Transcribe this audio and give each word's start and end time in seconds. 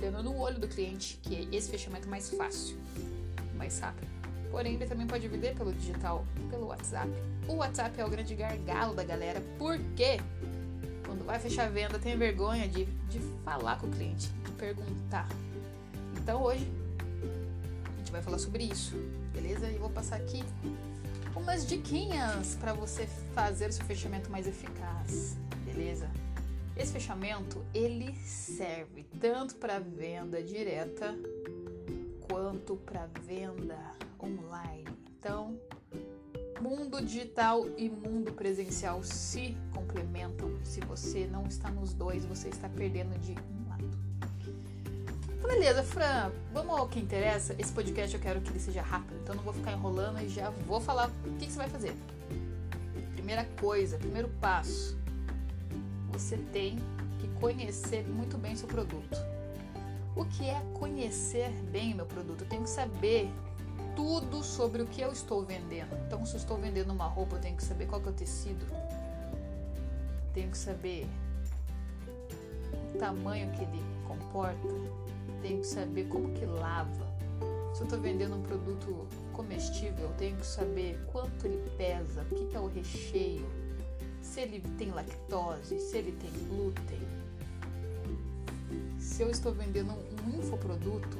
olhando 0.00 0.22
no 0.22 0.36
olho 0.38 0.58
do 0.58 0.66
cliente, 0.66 1.18
que 1.22 1.36
é 1.36 1.56
esse 1.56 1.70
fechamento 1.70 2.08
mais 2.08 2.30
fácil, 2.30 2.76
mais 3.56 3.78
rápido. 3.78 4.08
Porém, 4.50 4.74
ele 4.74 4.86
também 4.86 5.06
pode 5.06 5.28
vender 5.28 5.54
pelo 5.54 5.72
digital, 5.72 6.24
pelo 6.50 6.66
WhatsApp. 6.66 7.08
O 7.46 7.56
WhatsApp 7.56 8.00
é 8.00 8.04
o 8.04 8.10
grande 8.10 8.34
gargalo 8.34 8.94
da 8.94 9.04
galera, 9.04 9.40
porque 9.58 10.18
quando 11.06 11.24
vai 11.24 11.38
fechar 11.38 11.66
a 11.66 11.68
venda 11.68 11.98
tem 11.98 12.16
vergonha 12.16 12.68
de, 12.68 12.84
de 12.84 13.20
falar 13.44 13.78
com 13.78 13.86
o 13.86 13.90
cliente, 13.90 14.28
de 14.28 14.52
perguntar. 14.52 15.28
Então 16.16 16.42
hoje 16.42 16.66
a 17.94 17.98
gente 17.98 18.10
vai 18.10 18.22
falar 18.22 18.38
sobre 18.38 18.64
isso, 18.64 18.96
beleza? 19.32 19.68
E 19.68 19.78
vou 19.78 19.90
passar 19.90 20.16
aqui 20.16 20.42
umas 21.36 21.66
diquinhas 21.66 22.56
para 22.60 22.72
você 22.72 23.06
fazer 23.34 23.68
o 23.68 23.72
seu 23.72 23.84
fechamento 23.84 24.30
mais 24.30 24.46
eficaz, 24.46 25.36
beleza? 25.64 26.08
Esse 26.80 26.94
fechamento 26.94 27.62
ele 27.74 28.16
serve 28.24 29.04
tanto 29.20 29.56
para 29.56 29.78
venda 29.78 30.42
direta 30.42 31.14
quanto 32.26 32.74
para 32.74 33.06
venda 33.22 33.76
online. 34.18 34.88
Então, 35.10 35.60
mundo 36.58 37.04
digital 37.04 37.66
e 37.76 37.90
mundo 37.90 38.32
presencial 38.32 39.02
se 39.02 39.54
complementam. 39.74 40.58
Se 40.64 40.80
você 40.80 41.26
não 41.26 41.44
está 41.46 41.70
nos 41.70 41.92
dois, 41.92 42.24
você 42.24 42.48
está 42.48 42.66
perdendo 42.66 43.14
de 43.18 43.32
um 43.32 43.68
lado. 43.68 43.90
Beleza, 45.46 45.82
Fran, 45.82 46.32
vamos 46.50 46.78
ao 46.78 46.88
que 46.88 46.98
interessa. 46.98 47.54
Esse 47.58 47.74
podcast 47.74 48.14
eu 48.16 48.22
quero 48.22 48.40
que 48.40 48.48
ele 48.48 48.58
seja 48.58 48.80
rápido, 48.80 49.20
então 49.22 49.34
não 49.34 49.42
vou 49.42 49.52
ficar 49.52 49.72
enrolando 49.72 50.18
e 50.18 50.30
já 50.30 50.48
vou 50.48 50.80
falar 50.80 51.10
o 51.26 51.34
que, 51.36 51.44
que 51.44 51.52
você 51.52 51.58
vai 51.58 51.68
fazer. 51.68 51.94
Primeira 53.12 53.44
coisa, 53.60 53.98
primeiro 53.98 54.30
passo, 54.40 54.98
você 56.12 56.36
tem 56.36 56.76
que 57.20 57.28
conhecer 57.40 58.06
muito 58.06 58.36
bem 58.36 58.56
seu 58.56 58.68
produto. 58.68 59.16
O 60.16 60.24
que 60.24 60.48
é 60.48 60.60
conhecer 60.74 61.50
bem 61.70 61.92
o 61.92 61.96
meu 61.96 62.06
produto? 62.06 62.42
Eu 62.42 62.48
tenho 62.48 62.62
que 62.62 62.70
saber 62.70 63.30
tudo 63.94 64.42
sobre 64.42 64.82
o 64.82 64.86
que 64.86 65.00
eu 65.00 65.12
estou 65.12 65.44
vendendo. 65.44 65.96
Então, 66.06 66.24
se 66.24 66.34
eu 66.34 66.38
estou 66.38 66.56
vendendo 66.56 66.92
uma 66.92 67.06
roupa, 67.06 67.36
eu 67.36 67.40
tenho 67.40 67.56
que 67.56 67.64
saber 67.64 67.86
qual 67.86 68.00
que 68.00 68.08
é 68.08 68.10
o 68.10 68.14
tecido. 68.14 68.66
Tenho 70.34 70.50
que 70.50 70.58
saber 70.58 71.06
o 72.94 72.98
tamanho 72.98 73.50
que 73.52 73.62
ele 73.62 73.82
comporta. 74.06 74.68
Tenho 75.42 75.60
que 75.60 75.66
saber 75.66 76.08
como 76.08 76.32
que 76.32 76.44
lava. 76.44 77.10
Se 77.74 77.82
eu 77.82 77.84
estou 77.84 78.00
vendendo 78.00 78.36
um 78.36 78.42
produto 78.42 79.06
comestível, 79.32 80.04
eu 80.04 80.14
tenho 80.16 80.36
que 80.36 80.46
saber 80.46 80.98
quanto 81.12 81.46
ele 81.46 81.70
pesa, 81.76 82.22
o 82.22 82.34
que, 82.34 82.46
que 82.46 82.56
é 82.56 82.60
o 82.60 82.66
recheio, 82.66 83.46
se 84.20 84.40
ele 84.40 84.60
tem 84.78 84.90
lactose, 84.90 85.78
se 85.78 85.96
ele 85.96 86.12
tem 86.12 86.30
glúten. 86.48 87.00
Se 88.98 89.22
eu 89.22 89.30
estou 89.30 89.52
vendendo 89.52 89.92
um 89.92 90.38
infoproduto, 90.38 91.18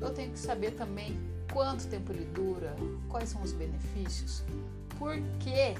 eu 0.00 0.12
tenho 0.12 0.32
que 0.32 0.38
saber 0.38 0.72
também 0.72 1.18
quanto 1.52 1.86
tempo 1.88 2.12
ele 2.12 2.24
dura, 2.26 2.74
quais 3.08 3.28
são 3.28 3.42
os 3.42 3.52
benefícios, 3.52 4.42
por 4.98 5.14
que, 5.38 5.74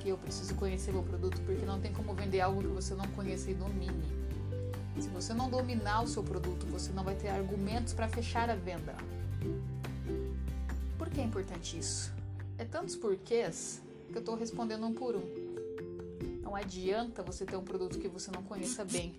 que 0.00 0.08
eu 0.08 0.18
preciso 0.18 0.54
conhecer 0.54 0.92
meu 0.92 1.02
produto, 1.02 1.40
porque 1.42 1.64
não 1.64 1.80
tem 1.80 1.92
como 1.92 2.14
vender 2.14 2.40
algo 2.40 2.60
que 2.60 2.68
você 2.68 2.94
não 2.94 3.06
conheça 3.08 3.50
e 3.50 3.54
domine. 3.54 4.24
Se 5.00 5.08
você 5.08 5.34
não 5.34 5.50
dominar 5.50 6.02
o 6.02 6.06
seu 6.06 6.22
produto, 6.22 6.66
você 6.66 6.92
não 6.92 7.02
vai 7.02 7.16
ter 7.16 7.28
argumentos 7.28 7.92
para 7.92 8.08
fechar 8.08 8.48
a 8.48 8.54
venda. 8.54 8.94
Por 10.96 11.10
que 11.10 11.20
é 11.20 11.24
importante 11.24 11.78
isso? 11.78 12.12
É 12.56 12.64
tantos 12.64 12.94
porquês 12.94 13.82
que 14.14 14.18
eu 14.18 14.20
estou 14.20 14.36
respondendo 14.36 14.86
um 14.86 14.94
por 14.94 15.16
um. 15.16 15.24
Não 16.40 16.54
adianta 16.54 17.20
você 17.20 17.44
ter 17.44 17.56
um 17.56 17.64
produto 17.64 17.98
que 17.98 18.06
você 18.06 18.30
não 18.30 18.44
conheça 18.44 18.84
bem, 18.84 19.12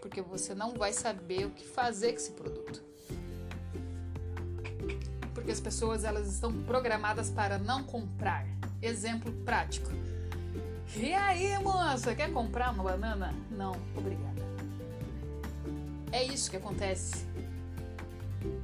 porque 0.00 0.22
você 0.22 0.54
não 0.54 0.74
vai 0.74 0.92
saber 0.92 1.46
o 1.46 1.50
que 1.50 1.66
fazer 1.66 2.12
com 2.12 2.18
esse 2.18 2.30
produto 2.30 2.92
porque 5.42 5.50
as 5.50 5.60
pessoas 5.60 6.04
elas 6.04 6.32
estão 6.32 6.52
programadas 6.62 7.28
para 7.28 7.58
não 7.58 7.82
comprar. 7.82 8.46
Exemplo 8.80 9.32
prático. 9.44 9.90
E 10.94 11.12
aí, 11.12 11.58
moça, 11.58 12.14
quer 12.14 12.32
comprar 12.32 12.72
uma 12.72 12.84
banana? 12.84 13.34
Não, 13.50 13.72
obrigada. 13.96 14.40
É 16.12 16.22
isso 16.22 16.48
que 16.48 16.56
acontece 16.56 17.26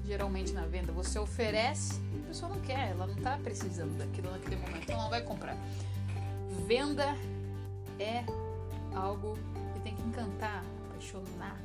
geralmente 0.09 0.53
na 0.53 0.63
venda. 0.63 0.91
Você 0.93 1.19
oferece, 1.19 2.01
a 2.25 2.29
pessoa 2.29 2.55
não 2.55 2.61
quer, 2.63 2.91
ela 2.91 3.07
não 3.07 3.15
está 3.15 3.37
precisando 3.37 3.97
daquilo 3.99 4.31
naquele 4.31 4.57
momento, 4.57 4.83
então 4.83 4.95
ela 4.95 5.05
não 5.05 5.11
vai 5.11 5.23
comprar. 5.23 5.57
Venda 6.67 7.15
é 8.01 8.25
algo 8.95 9.39
que 9.75 9.81
tem 9.81 9.95
que 9.95 10.03
encantar, 10.03 10.65
apaixonar, 10.89 11.57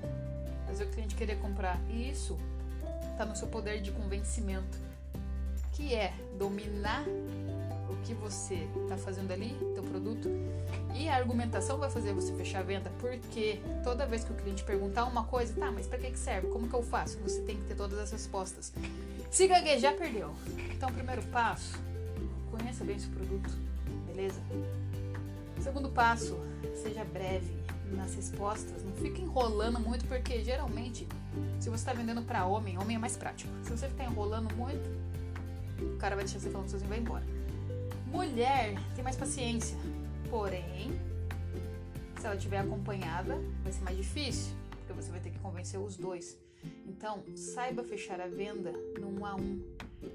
fazer 0.67 0.83
o 0.83 0.89
cliente 0.89 1.15
querer 1.15 1.39
comprar. 1.39 1.79
E 1.89 2.09
isso 2.09 2.37
está 3.11 3.25
no 3.25 3.35
seu 3.35 3.47
poder 3.47 3.81
de 3.81 3.91
convencimento 3.91 4.77
que 5.71 5.95
é 5.95 6.13
dominar 6.37 7.03
o 7.89 7.95
que 8.03 8.13
você 8.13 8.67
está 8.83 8.97
fazendo 8.97 9.31
ali, 9.31 9.55
teu 9.73 9.83
produto, 9.83 10.29
e 10.95 11.09
a 11.09 11.15
argumentação 11.15 11.77
vai 11.77 11.89
fazer 11.89 12.13
você 12.13 12.33
fechar 12.33 12.59
a 12.59 12.63
venda, 12.63 12.91
porque 12.99 13.59
toda 13.83 14.05
vez 14.05 14.23
que 14.23 14.31
o 14.31 14.35
cliente 14.35 14.63
perguntar 14.63 15.05
uma 15.05 15.23
coisa, 15.23 15.53
tá, 15.53 15.71
mas 15.71 15.87
para 15.87 15.97
que, 15.97 16.11
que 16.11 16.19
serve? 16.19 16.47
Como 16.47 16.67
que 16.67 16.73
eu 16.73 16.83
faço? 16.83 17.17
Você 17.19 17.41
tem 17.41 17.57
que 17.57 17.63
ter 17.63 17.75
todas 17.75 17.97
as 17.99 18.11
respostas. 18.11 18.73
Se 19.31 19.47
gaguejar, 19.47 19.95
perdeu. 19.95 20.31
Então, 20.71 20.91
primeiro 20.91 21.23
passo, 21.23 21.79
conheça 22.51 22.83
bem 22.83 22.99
seu 22.99 23.09
produto, 23.11 23.49
beleza? 24.05 24.39
Segundo 25.61 25.89
passo, 25.89 26.37
seja 26.75 27.03
breve 27.03 27.63
nas 27.91 28.13
respostas, 28.15 28.83
não 28.83 28.93
fique 28.93 29.21
enrolando 29.21 29.79
muito, 29.79 30.05
porque 30.07 30.43
geralmente, 30.43 31.07
se 31.59 31.69
você 31.69 31.75
está 31.75 31.93
vendendo 31.93 32.21
para 32.21 32.45
homem, 32.45 32.77
homem 32.77 32.95
é 32.95 32.99
mais 32.99 33.15
prático. 33.15 33.51
Se 33.63 33.71
você 33.71 33.87
ficar 33.87 34.05
enrolando 34.05 34.53
muito, 34.55 34.89
o 35.81 35.97
cara 35.97 36.15
vai 36.15 36.25
deixar 36.25 36.39
você 36.39 36.49
falando 36.49 36.69
sozinho 36.69 36.87
e 36.87 36.89
vai 36.89 36.99
embora. 36.99 37.23
Mulher 38.13 38.75
tem 38.93 39.03
mais 39.03 39.15
paciência, 39.15 39.75
porém, 40.29 40.91
se 42.15 42.27
ela 42.27 42.35
estiver 42.35 42.59
acompanhada, 42.59 43.41
vai 43.63 43.73
ser 43.73 43.81
mais 43.81 43.97
difícil, 43.97 44.55
porque 44.69 44.93
você 44.93 45.09
vai 45.09 45.19
ter 45.19 45.31
que 45.31 45.39
convencer 45.39 45.79
os 45.79 45.97
dois. 45.97 46.37
Então, 46.85 47.23
saiba 47.35 47.83
fechar 47.83 48.21
a 48.21 48.27
venda 48.27 48.71
no 49.01 49.19
um 49.19 49.25
a 49.25 49.35
um. 49.35 49.59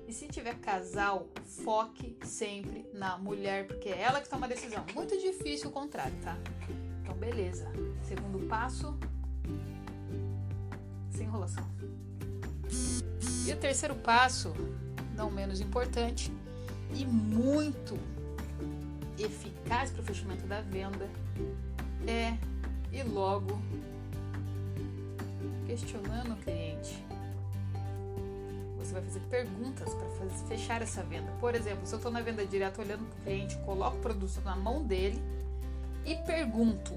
E 0.07 0.13
se 0.13 0.29
tiver 0.29 0.55
casal, 0.61 1.27
foque 1.45 2.17
sempre 2.25 2.87
na 2.95 3.19
mulher, 3.19 3.67
porque 3.67 3.89
é 3.89 4.01
ela 4.01 4.21
que 4.21 4.29
toma 4.29 4.47
a 4.47 4.49
decisão. 4.49 4.87
Muito 4.94 5.19
difícil 5.19 5.69
o 5.69 5.73
contrário, 5.73 6.17
tá? 6.23 6.39
Então, 7.03 7.17
beleza. 7.17 7.67
Segundo 8.05 8.47
passo, 8.47 8.97
sem 11.11 11.27
enrolação. 11.27 11.69
E 13.44 13.53
o 13.53 13.56
terceiro 13.56 13.97
passo 13.97 14.55
não 15.17 15.31
menos 15.31 15.61
importante 15.61 16.33
e 16.94 17.05
muito 17.05 17.99
eficaz 19.19 19.90
para 19.90 20.02
o 20.02 20.05
fechamento 20.05 20.46
da 20.46 20.61
venda 20.61 21.08
é 22.06 22.37
e 22.93 23.02
logo 23.02 23.61
questionando 25.67 26.32
o 26.32 26.37
cliente. 26.37 27.05
Você 28.79 28.93
vai 28.93 29.02
fazer 29.02 29.20
perguntas 29.29 29.93
para 29.93 30.08
fechar 30.49 30.81
essa 30.81 31.02
venda. 31.02 31.31
Por 31.40 31.55
exemplo, 31.55 31.87
se 31.87 31.93
eu 31.93 31.99
estou 31.99 32.11
na 32.11 32.23
venda 32.23 32.46
direta 32.46 32.81
olhando 32.81 33.05
para 33.05 33.19
o 33.19 33.23
cliente, 33.23 33.56
coloco 33.58 33.99
o 33.99 34.00
produto 34.00 34.41
na 34.43 34.56
mão 34.56 34.82
dele 34.82 35.20
e 36.06 36.14
pergunto: 36.17 36.94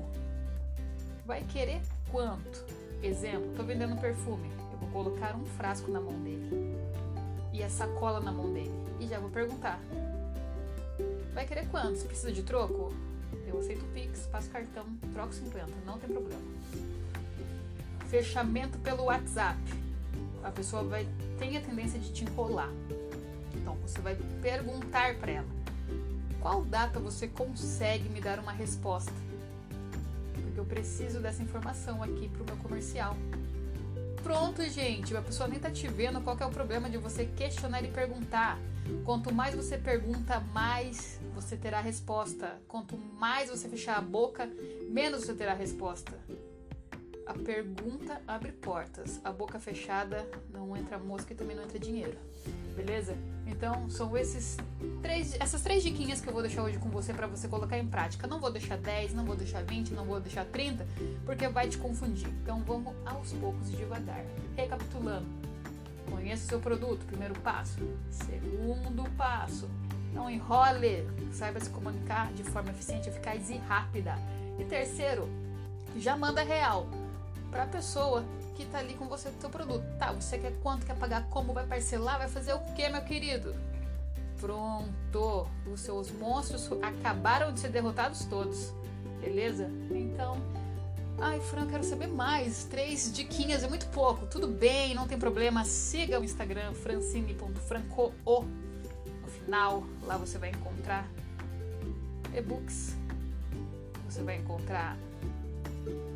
vai 1.26 1.44
querer 1.44 1.82
quanto? 2.10 2.66
Exemplo, 3.04 3.50
estou 3.50 3.66
vendendo 3.66 3.94
um 3.94 3.98
perfume, 3.98 4.50
eu 4.72 4.78
vou 4.78 4.90
colocar 4.90 5.36
um 5.36 5.46
frasco 5.46 5.92
na 5.92 6.00
mão 6.00 6.14
dele 6.22 6.71
e 7.62 7.64
a 7.64 7.70
sacola 7.70 8.20
na 8.20 8.32
mão 8.32 8.52
dele. 8.52 8.72
E 9.00 9.08
já 9.08 9.20
vou 9.20 9.30
perguntar: 9.30 9.80
Vai 11.34 11.46
querer 11.46 11.68
quanto? 11.68 11.98
Você 11.98 12.08
precisa 12.08 12.32
de 12.32 12.44
troco? 12.44 12.92
Eu 13.48 13.60
aceito 13.60 13.86
o 13.86 13.88
Pix, 13.90 14.28
passo 14.32 14.50
cartão, 14.50 14.86
troco 15.14 15.34
50, 15.34 15.68
não 15.86 15.98
tem 15.98 16.10
problema. 16.10 16.42
Fechamento 18.08 18.78
pelo 18.80 19.04
WhatsApp. 19.04 19.60
A 20.44 20.50
pessoa 20.50 20.84
vai 20.84 21.08
tem 21.38 21.56
a 21.56 21.62
tendência 21.62 22.00
de 22.00 22.12
te 22.12 22.26
enrolar. 22.26 22.70
Então 23.56 23.76
você 23.76 24.02
vai 24.02 24.16
perguntar 24.42 25.16
para 25.16 25.32
ela: 25.32 25.48
Qual 26.42 26.64
data 26.66 27.00
você 27.00 27.28
consegue 27.28 28.10
me 28.10 28.20
dar 28.20 28.40
uma 28.40 28.52
resposta? 28.52 29.14
Porque 30.34 30.60
eu 30.60 30.66
preciso 30.66 31.20
dessa 31.20 31.44
informação 31.44 32.02
aqui 32.02 32.28
para 32.28 32.42
o 32.42 32.46
meu 32.46 32.58
comercial. 32.58 33.16
Pronto, 34.24 34.64
gente. 34.64 35.16
A 35.16 35.22
pessoa 35.22 35.50
nem 35.50 35.60
tá 35.60 35.72
te 35.72 35.88
vendo. 35.88 36.22
Qual 36.22 36.38
é 36.40 36.46
o 36.46 36.50
problema 36.50 36.90
de 36.90 36.98
você 36.98 37.26
questionar 37.26 37.84
e 37.84 37.88
perguntar? 37.88 38.58
Quanto 39.04 39.34
mais 39.34 39.56
você 39.56 39.78
pergunta, 39.78 40.40
mais 40.54 41.20
você 41.34 41.56
terá 41.56 41.82
resposta. 41.82 42.62
Quanto 42.68 42.98
mais 42.98 43.50
você 43.50 43.68
fechar 43.68 43.98
a 43.98 44.02
boca, 44.02 44.50
menos 44.90 45.26
você 45.26 45.34
terá 45.34 45.54
resposta. 45.54 46.14
A 47.32 47.34
pergunta 47.34 48.22
abre 48.28 48.52
portas. 48.52 49.22
A 49.24 49.32
boca 49.32 49.58
fechada 49.58 50.28
não 50.52 50.76
entra 50.76 51.00
mosca 51.00 51.32
e 51.32 51.36
também 51.36 51.56
não 51.56 51.64
entra 51.64 51.80
dinheiro. 51.80 52.18
beleza? 52.76 53.16
Então 53.48 53.90
são 53.90 54.18
esses 54.18 54.58
três, 55.02 55.38
essas 55.40 55.62
três 55.62 55.82
diquinhas 55.82 56.20
que 56.20 56.28
eu 56.28 56.34
vou 56.34 56.42
deixar 56.42 56.62
hoje 56.62 56.78
com 56.78 56.90
você 56.90 57.14
para 57.14 57.28
você 57.28 57.48
colocar 57.48 57.78
em 57.78 57.88
prática. 57.88 58.28
Não 58.28 58.38
vou 58.38 58.52
deixar 58.52 58.78
10, 58.78 59.14
não 59.14 59.24
vou 59.24 59.38
deixar 59.38 59.64
20, 59.64 59.94
não 59.94 60.04
vou 60.04 60.20
deixar 60.20 60.44
30, 60.44 60.86
porque 61.26 61.48
vai 61.48 61.70
te 61.70 61.78
confundir. 61.78 62.28
Então 62.44 62.62
vamos 62.66 62.94
aos 63.06 63.32
poucos 63.32 63.70
e 63.70 63.78
devagar. 63.78 64.26
Recapitulando. 64.58 65.26
Conheça 66.10 66.44
o 66.44 66.50
seu 66.50 66.60
produto, 66.60 67.06
primeiro 67.06 67.40
passo. 67.40 67.80
Segundo 68.10 69.10
passo, 69.12 69.70
não 70.14 70.30
enrole, 70.30 71.08
saiba 71.32 71.62
se 71.62 71.70
comunicar 71.70 72.34
de 72.34 72.44
forma 72.44 72.72
eficiente, 72.72 73.08
eficaz 73.08 73.50
e 73.50 73.56
rápida. 73.56 74.16
E 74.60 74.66
terceiro, 74.66 75.30
já 75.96 76.18
manda 76.18 76.44
real 76.44 76.90
para 77.52 77.64
a 77.64 77.68
pessoa 77.68 78.26
que 78.56 78.66
tá 78.66 78.80
ali 78.80 78.94
com 78.94 79.08
você 79.08 79.30
do 79.30 79.40
seu 79.40 79.50
produto. 79.50 79.84
Tá, 80.00 80.12
você 80.14 80.40
quer 80.40 80.54
quanto, 80.64 80.86
quer 80.86 80.96
pagar 80.96 81.28
como, 81.30 81.54
vai 81.54 81.68
parcelar, 81.68 82.18
vai 82.18 82.30
fazer 82.30 82.54
o 82.54 82.60
que, 82.74 82.88
meu 82.90 83.02
querido? 83.02 83.54
Pronto, 84.40 85.48
os 85.72 85.82
seus 85.82 86.10
monstros 86.12 86.68
acabaram 86.82 87.54
de 87.54 87.60
ser 87.60 87.70
derrotados 87.70 88.26
todos, 88.26 88.74
beleza? 89.20 89.70
Então, 89.92 90.38
ai, 91.20 91.40
Fran, 91.42 91.68
quero 91.68 91.84
saber 91.84 92.08
mais. 92.08 92.64
Três 92.64 93.14
diquinhas 93.14 93.64
é 93.64 93.68
muito 93.68 93.86
pouco. 93.88 94.26
Tudo 94.26 94.48
bem, 94.48 94.96
não 94.96 95.08
tem 95.08 95.20
problema. 95.20 95.64
Siga 95.64 96.20
o 96.20 96.24
Instagram 96.24 96.74
francine.franco. 96.74 98.14
No 98.26 99.28
final, 99.28 99.84
lá 100.04 100.18
você 100.18 100.40
vai 100.40 100.50
encontrar 100.50 101.08
e-books. 102.34 102.96
Você 104.10 104.24
vai 104.24 104.38
encontrar 104.38 104.98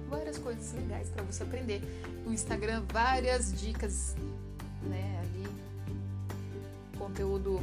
várias 0.10 0.38
coisas 0.38 0.74
legais 0.74 1.10
para 1.10 1.24
você 1.24 1.44
aprender. 1.44 1.82
No 2.26 2.34
Instagram, 2.34 2.84
várias 2.92 3.54
dicas, 3.60 4.16
né, 4.84 5.20
ali 5.22 5.46
conteúdo 6.98 7.60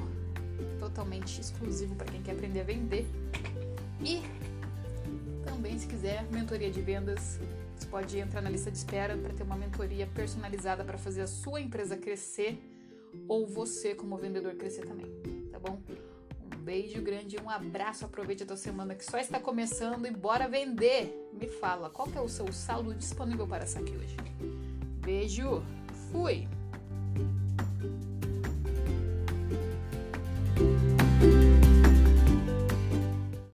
totalmente 0.78 1.40
exclusivo 1.40 1.94
para 1.94 2.06
quem 2.06 2.22
quer 2.22 2.32
aprender 2.32 2.60
a 2.60 2.64
vender. 2.64 3.06
E 4.00 4.22
também, 5.44 5.78
se 5.78 5.86
quiser, 5.86 6.24
mentoria 6.30 6.70
de 6.70 6.80
vendas, 6.80 7.38
você 7.76 7.86
pode 7.86 8.18
entrar 8.18 8.40
na 8.40 8.50
lista 8.50 8.70
de 8.70 8.78
espera 8.78 9.16
para 9.16 9.32
ter 9.32 9.42
uma 9.42 9.56
mentoria 9.56 10.06
personalizada 10.06 10.84
para 10.84 10.98
fazer 10.98 11.22
a 11.22 11.26
sua 11.26 11.60
empresa 11.60 11.96
crescer 11.96 12.60
ou 13.28 13.46
você 13.46 13.94
como 13.94 14.16
vendedor 14.16 14.54
crescer 14.54 14.86
também, 14.86 15.06
tá 15.50 15.58
bom? 15.58 15.80
Beijo 16.62 17.02
grande, 17.02 17.36
um 17.42 17.50
abraço, 17.50 18.04
aproveite 18.04 18.44
a 18.44 18.46
tua 18.46 18.56
semana 18.56 18.94
que 18.94 19.04
só 19.04 19.18
está 19.18 19.40
começando 19.40 20.06
e 20.06 20.10
bora 20.12 20.48
vender! 20.48 21.12
Me 21.32 21.48
fala, 21.48 21.90
qual 21.90 22.06
que 22.06 22.16
é 22.16 22.20
o 22.20 22.28
seu 22.28 22.52
saldo 22.52 22.94
disponível 22.94 23.46
para 23.46 23.66
saque 23.66 23.92
hoje? 23.96 24.16
Beijo, 25.00 25.62
fui! 26.12 26.46